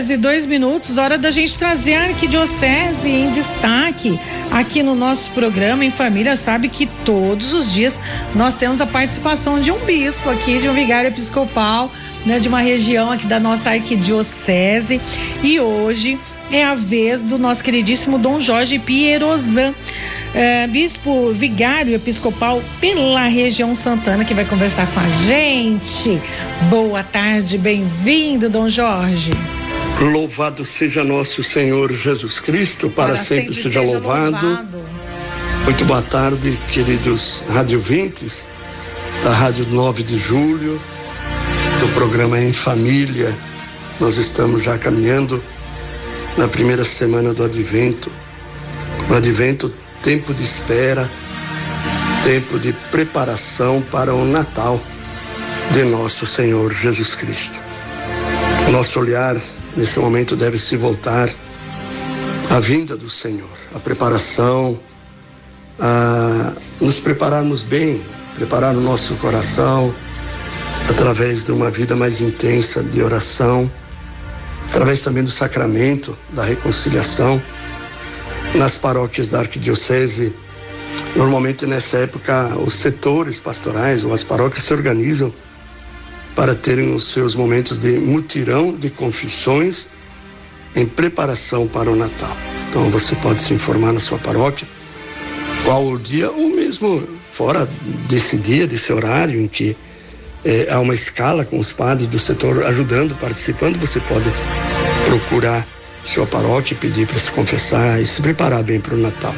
[0.00, 4.18] horas e dois minutos, hora da gente trazer a Arquidiocese em destaque
[4.50, 6.36] aqui no nosso programa em família.
[6.36, 8.00] Sabe que todos os dias
[8.34, 11.92] nós temos a participação de um bispo aqui, de um vigário episcopal,
[12.24, 14.98] né, de uma região aqui da nossa Arquidiocese.
[15.42, 16.18] E hoje
[16.50, 19.74] é a vez do nosso queridíssimo Dom Jorge Pierozan.
[20.32, 26.22] É, bispo vigário episcopal pela região Santana, que vai conversar com a gente.
[26.70, 29.32] Boa tarde, bem-vindo, Dom Jorge.
[30.00, 34.46] Louvado seja nosso Senhor Jesus Cristo, para, para sempre, sempre, seja, seja louvado.
[34.46, 34.78] louvado.
[35.64, 38.48] Muito boa tarde, queridos radiovintes
[39.22, 40.80] da Rádio 9 de Julho,
[41.80, 43.36] do programa Em Família.
[44.00, 45.44] Nós estamos já caminhando
[46.38, 48.10] na primeira semana do Advento.
[49.10, 49.70] O Advento
[50.02, 51.10] tempo de espera,
[52.22, 54.80] tempo de preparação para o Natal
[55.72, 57.60] de nosso Senhor Jesus Cristo.
[58.66, 59.36] O nosso olhar
[59.76, 61.28] nesse momento deve se voltar
[62.50, 64.78] à vinda do Senhor, à preparação,
[65.78, 68.02] a nos prepararmos bem,
[68.34, 69.94] preparar o nosso coração
[70.88, 73.70] através de uma vida mais intensa de oração,
[74.68, 77.40] através também do sacramento da reconciliação
[78.54, 80.34] nas paróquias da arquidiocese.
[81.14, 85.32] Normalmente nessa época os setores pastorais ou as paróquias se organizam
[86.34, 89.88] para terem os seus momentos de mutirão de confissões
[90.74, 92.36] em preparação para o Natal.
[92.68, 94.66] Então você pode se informar na sua paróquia
[95.64, 97.68] qual o dia ou mesmo fora
[98.08, 99.76] desse dia, desse horário em que
[100.44, 104.32] eh, há uma escala com os padres do setor ajudando, participando, você pode
[105.04, 105.66] procurar
[106.04, 109.34] sua paróquia, pedir para se confessar e se preparar bem para o Natal.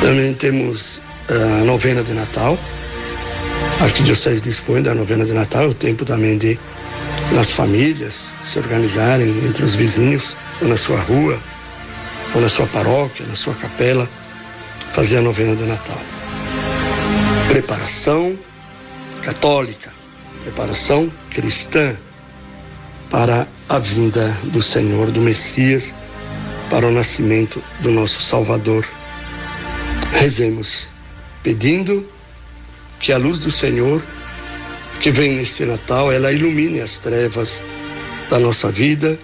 [0.00, 2.58] Também temos eh, a novena de Natal.
[3.80, 6.58] A Arquidiocese dispõe da novena de Natal, o tempo também de
[7.32, 11.40] nas famílias se organizarem entre os vizinhos, ou na sua rua,
[12.34, 14.08] ou na sua paróquia, na sua capela,
[14.92, 16.00] fazer a novena de Natal.
[17.48, 18.38] Preparação
[19.22, 19.92] católica,
[20.42, 21.96] preparação cristã
[23.10, 25.94] para a vinda do Senhor, do Messias,
[26.70, 28.86] para o nascimento do nosso Salvador.
[30.12, 30.90] Rezemos,
[31.42, 32.06] pedindo
[33.00, 34.02] que a luz do Senhor,
[35.00, 37.64] que vem neste Natal, ela ilumine as trevas
[38.28, 39.18] da nossa vida,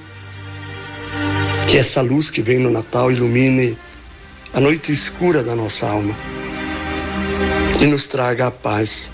[1.68, 3.76] que essa luz que vem no Natal ilumine
[4.52, 6.16] a noite escura da nossa alma
[7.80, 9.12] e nos traga a paz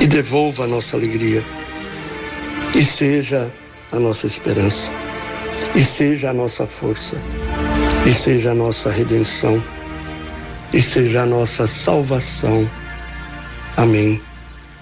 [0.00, 1.44] e devolva a nossa alegria
[2.74, 3.52] e seja
[3.92, 4.90] a nossa esperança,
[5.74, 7.20] e seja a nossa força,
[8.06, 9.62] e seja a nossa redenção,
[10.72, 12.68] e seja a nossa salvação.
[13.76, 14.20] Amém.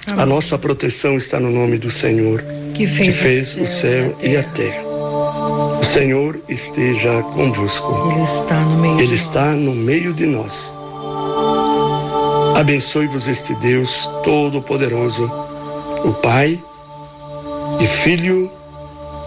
[0.06, 0.23] Amém.
[0.23, 2.43] A nossa proteção está no nome do Senhor,
[2.75, 4.83] que fez, que fez o céu e a terra.
[5.81, 8.12] O Senhor esteja convosco.
[8.12, 9.61] Ele está no meio, Ele de, está nós.
[9.61, 10.77] No meio de nós.
[12.56, 15.25] Abençoe-vos este Deus Todo-Poderoso,
[16.05, 16.59] o Pai
[17.81, 18.51] e Filho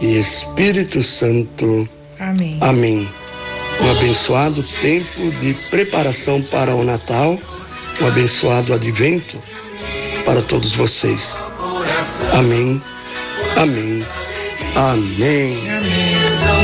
[0.02, 1.88] e Espírito Santo.
[2.20, 2.58] Amém.
[2.62, 3.10] Amém.
[3.82, 7.38] Um abençoado tempo de preparação para o Natal,
[8.02, 9.38] um abençoado advento
[10.26, 11.44] para todos vocês.
[12.34, 12.82] Amém.
[13.58, 14.06] Amém.
[14.76, 15.70] Amém.
[15.70, 16.63] Amém.